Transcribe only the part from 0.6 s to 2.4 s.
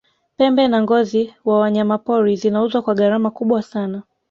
na ngozi wa wanyamapori